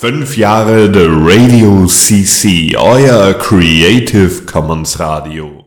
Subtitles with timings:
[0.00, 5.57] Fünf Jahre The Radio CC, euer Creative Commons Radio.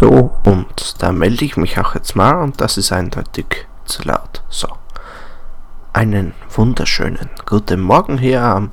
[0.00, 4.44] So, und da melde ich mich auch jetzt mal und das ist eindeutig zu laut.
[4.48, 4.68] So.
[5.92, 8.70] Einen wunderschönen guten Morgen hier am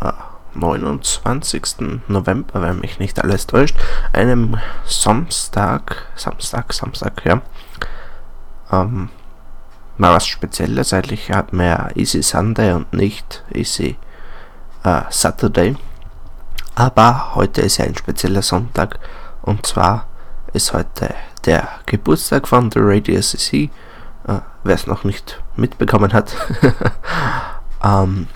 [0.00, 0.12] äh,
[0.54, 2.02] 29.
[2.06, 3.76] November, wenn mich nicht alles täuscht.
[4.12, 7.42] Einem Samstag, Samstag, Samstag, ja.
[8.70, 9.08] Ähm,
[9.98, 13.96] mal was Spezielles, eigentlich hat mehr Easy Sunday und nicht Easy
[14.84, 15.74] äh, Saturday.
[16.76, 19.00] Aber heute ist ja ein spezieller Sonntag
[19.42, 20.06] und zwar
[20.54, 21.12] ist heute
[21.44, 23.70] der Geburtstag von The Radio CC.
[24.26, 26.34] Äh, Wer es noch nicht mitbekommen hat.
[27.84, 28.28] ähm,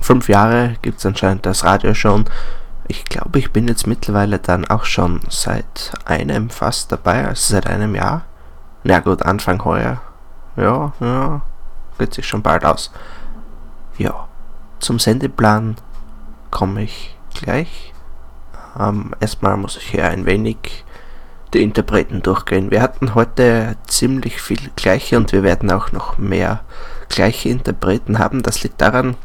[0.00, 2.24] fünf Jahre gibt es anscheinend das Radio schon.
[2.88, 7.66] Ich glaube, ich bin jetzt mittlerweile dann auch schon seit einem fast dabei, also seit
[7.66, 8.24] einem Jahr.
[8.82, 10.00] Na gut, Anfang heuer.
[10.56, 11.42] Ja, ja,
[11.98, 12.90] geht sich schon bald aus.
[13.98, 14.28] Ja,
[14.80, 15.76] zum Sendeplan
[16.50, 17.92] komme ich gleich.
[18.78, 20.85] Ähm, erstmal muss ich hier ein wenig
[21.54, 22.70] die Interpreten durchgehen.
[22.70, 26.60] Wir hatten heute ziemlich viel gleiche und wir werden auch noch mehr
[27.08, 28.42] gleiche Interpreten haben.
[28.42, 29.16] Das liegt daran,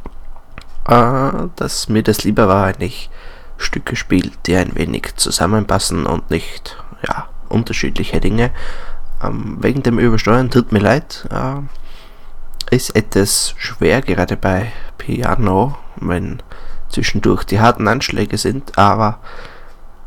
[0.87, 3.09] äh, dass mir das lieber war, wenn ich
[3.57, 8.51] Stücke spiele, die ein wenig zusammenpassen und nicht ja, unterschiedliche Dinge.
[9.23, 11.27] Ähm, wegen dem Übersteuern tut mir leid.
[11.31, 11.61] Äh,
[12.75, 16.41] ist etwas schwer, gerade bei Piano, wenn
[16.89, 19.19] zwischendurch die harten Anschläge sind, aber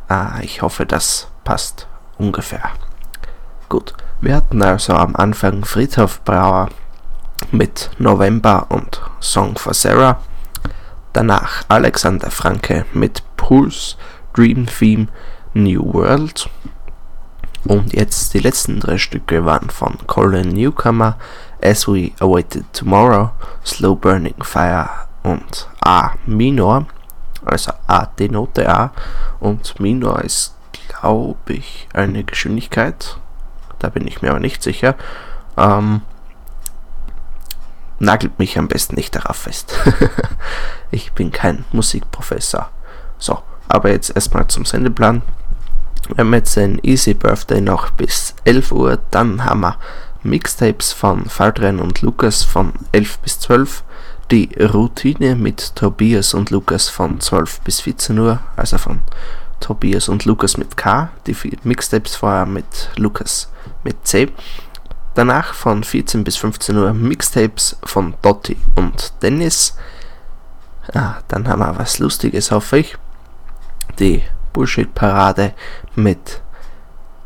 [0.08, 2.70] äh, ich hoffe, das passt ungefähr.
[3.68, 6.68] Gut, wir hatten also am Anfang Friedhof Brauer
[7.50, 10.20] mit November und Song for Sarah.
[11.12, 13.96] Danach Alexander Franke mit Pulse,
[14.32, 15.08] Dream Theme,
[15.54, 16.48] New World.
[17.64, 21.16] Und jetzt die letzten drei Stücke waren von Colin Newcomer,
[21.62, 23.30] As We Awaited Tomorrow,
[23.64, 24.88] Slow Burning Fire
[25.22, 26.86] und A Minor.
[27.44, 28.90] Also A, die Note A
[29.40, 30.54] und Minor ist
[31.04, 33.18] glaube ich, eine Geschwindigkeit.
[33.78, 34.94] Da bin ich mir aber nicht sicher.
[35.58, 36.00] Ähm,
[37.98, 39.74] nagelt mich am besten nicht darauf fest.
[40.90, 42.70] ich bin kein Musikprofessor.
[43.18, 45.20] So, aber jetzt erstmal zum Sendeplan.
[46.08, 48.98] Wir haben jetzt ein Easy Birthday noch bis 11 Uhr.
[49.10, 49.76] Dann haben wir
[50.22, 53.84] Mixtapes von Faldren und Lukas von 11 bis 12.
[54.30, 59.02] Die Routine mit Tobias und Lukas von 12 bis 14 Uhr, also von
[59.64, 63.50] Tobias und Lukas mit K, die Mixtapes vorher mit Lukas
[63.82, 64.30] mit C.
[65.14, 69.78] Danach von 14 bis 15 Uhr Mixtapes von Dotti und Dennis.
[70.92, 72.98] Ah, dann haben wir was Lustiges, hoffe ich.
[73.98, 74.22] Die
[74.52, 75.54] Bullshit-Parade
[75.94, 76.42] mit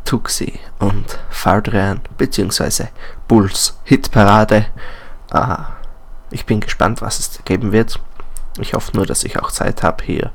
[0.05, 2.91] Tuxi und Faldrian, beziehungsweise
[3.27, 4.67] Bulls Hitparade.
[5.33, 5.71] Ah,
[6.31, 7.99] ich bin gespannt, was es geben wird.
[8.61, 10.31] Ich hoffe nur, dass ich auch Zeit habe, hier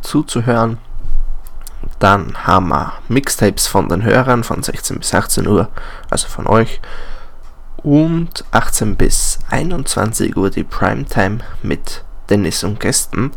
[0.00, 0.78] zuzuhören.
[1.98, 5.68] Dann haben wir Mixtapes von den Hörern von 16 bis 18 Uhr,
[6.10, 6.80] also von euch.
[7.82, 13.32] Und 18 bis 21 Uhr die Primetime mit Dennis und Gästen.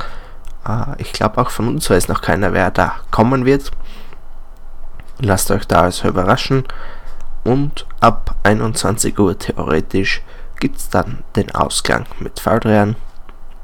[0.68, 3.72] Äh, ich glaube auch von uns weiß noch keiner, wer da kommen wird.
[5.20, 6.64] Lasst euch da also überraschen.
[7.44, 10.22] Und ab 21 Uhr theoretisch
[10.60, 12.96] gibt es dann den Ausklang mit Fadrian.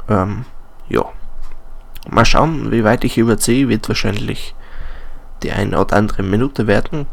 [0.09, 0.45] Ähm,
[0.87, 1.03] ja.
[2.09, 4.54] Mal schauen, wie weit ich überziehe, wird wahrscheinlich
[5.45, 7.05] die eine oder andere Minute werden.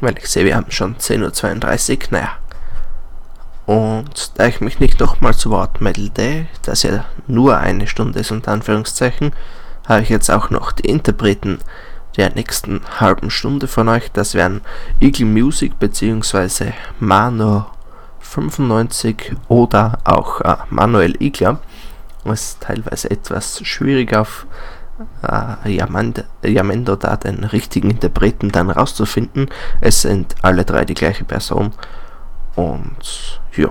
[0.00, 1.98] Weil ich sehe, wir haben schon 10.32 Uhr.
[2.10, 2.28] Naja.
[3.64, 8.30] Und da ich mich nicht nochmal zu Wort melde, das ja nur eine Stunde ist
[8.30, 9.32] unter Anführungszeichen,
[9.88, 11.58] habe ich jetzt auch noch die Interpreten
[12.16, 14.12] der nächsten halben Stunde von euch.
[14.12, 14.60] Das wären
[15.00, 16.72] Eagle Music bzw.
[17.00, 17.66] Mano
[18.20, 21.58] 95 oder auch äh, Manuel Igler.
[22.24, 24.46] Das ist teilweise etwas schwierig auf
[25.22, 25.70] äh,
[26.42, 29.48] Yamendo da den richtigen Interpreten dann rauszufinden.
[29.80, 31.72] Es sind alle drei die gleiche Person.
[32.54, 33.70] Und ja,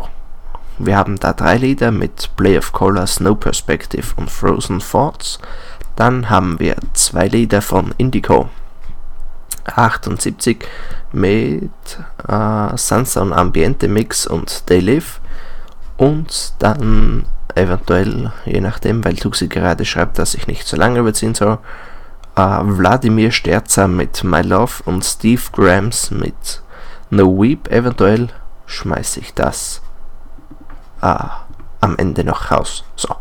[0.78, 5.40] wir haben da drei Lieder mit Play of Colors, No Perspective und Frozen Thoughts.
[5.96, 8.50] Dann haben wir zwei Lieder von Indigo
[9.66, 10.66] 78
[11.14, 11.72] mit
[12.28, 15.22] äh, Sunstone Ambiente Mix und They Live.
[15.98, 21.36] Und dann eventuell, je nachdem, weil Tuxi gerade schreibt, dass ich nicht so lange überziehen
[21.36, 21.60] soll,
[22.36, 26.62] äh, Wladimir Sterzer mit My Love und Steve Grams mit
[27.10, 27.72] No Weep.
[27.72, 28.30] Eventuell
[28.66, 29.82] schmeiße ich das
[31.02, 31.16] äh,
[31.82, 32.84] am Ende noch raus.
[32.96, 33.16] So.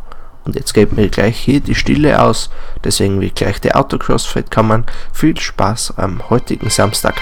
[0.44, 2.50] Und jetzt geht mir gleich hier die Stille aus,
[2.82, 4.84] deswegen wird gleich der Autocrossfit kommen.
[5.12, 7.14] Viel Spaß am heutigen Samstag.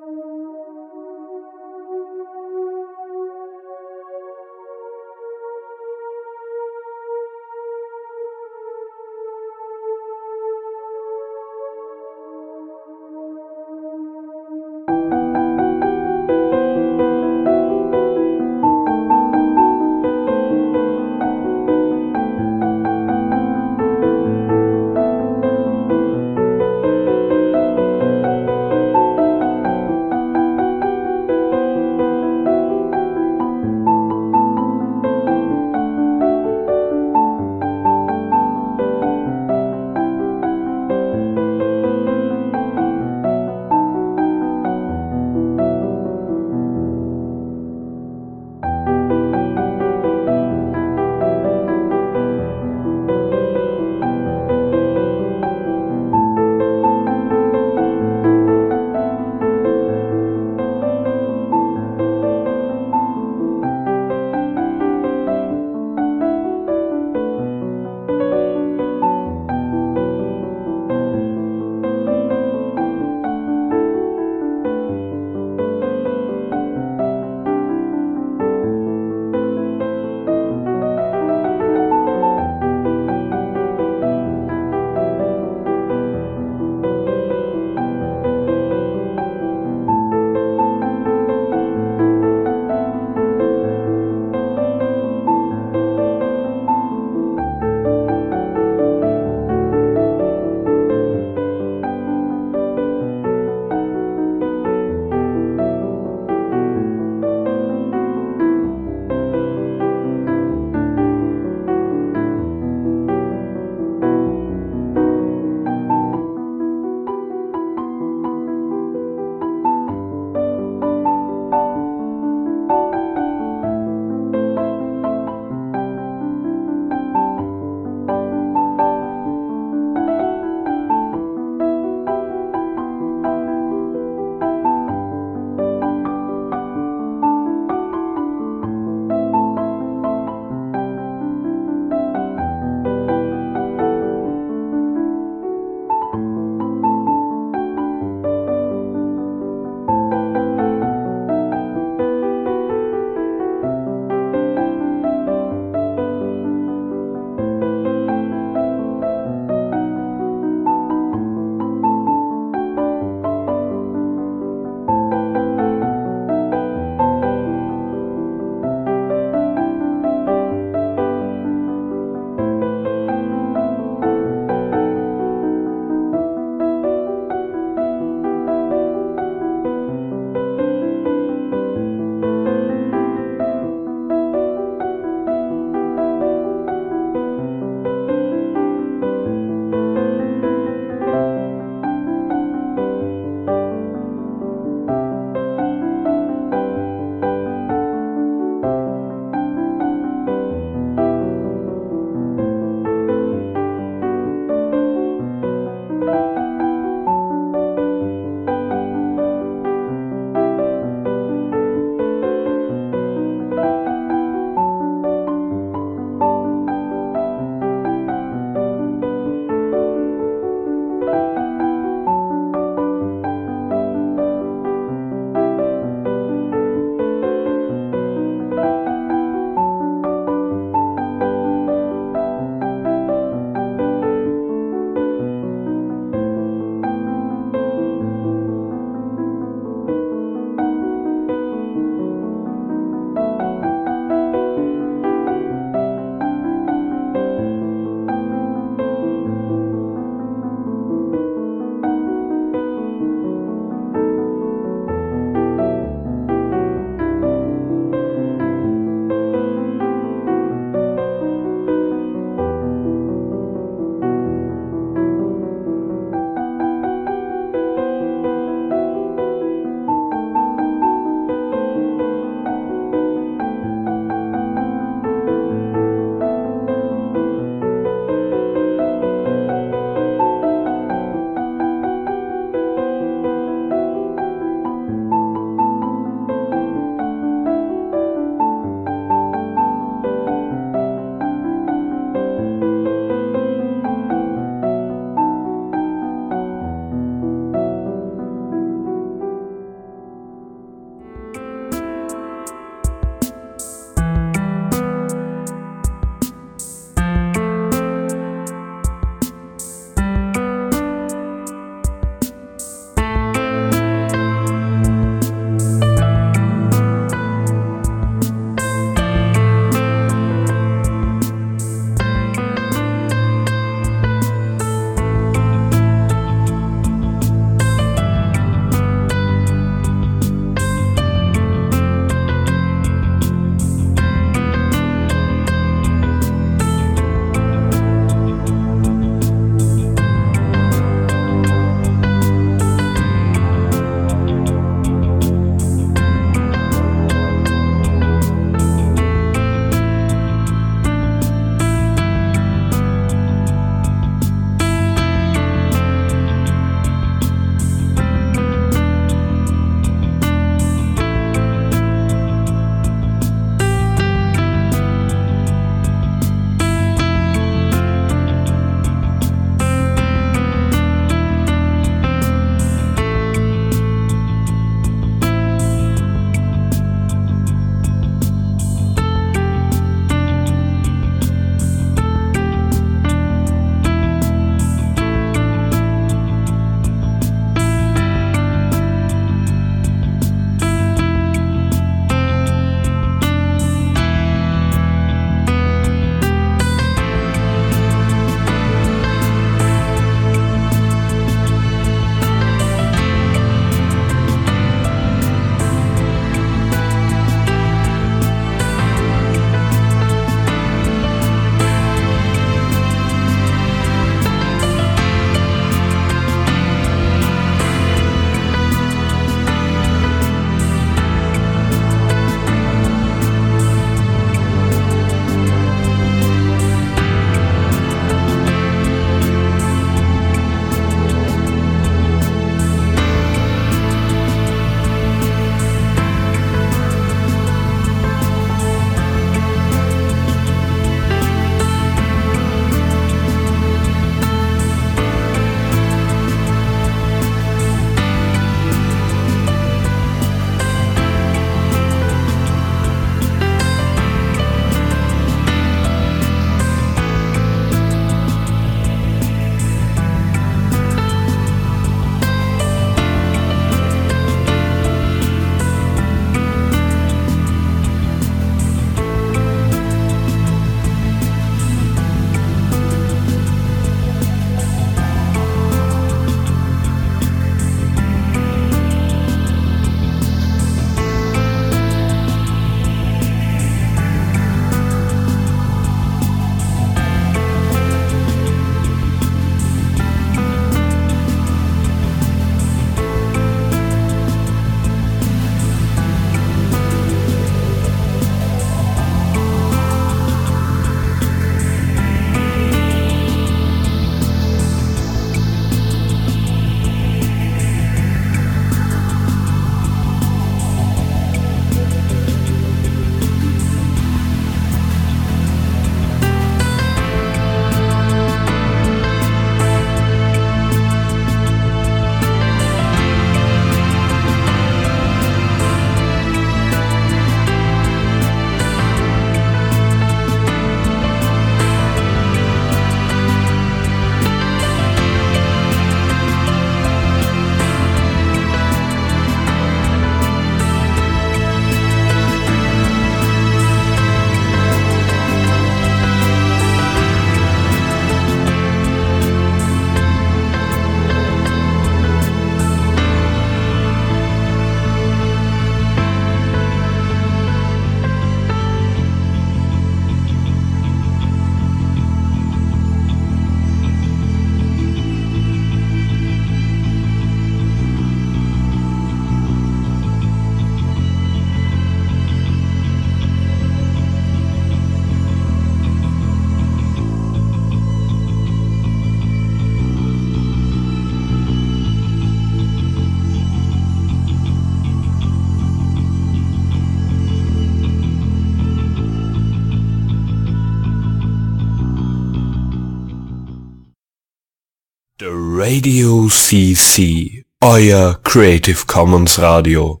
[595.83, 600.00] Radio CC, euer Creative Commons Radio.